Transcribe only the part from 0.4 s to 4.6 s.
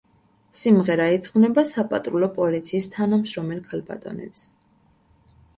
სიმღერა ეძღვნება საპატრულო პოლიციის თანამშრომელ ქალბატონებს.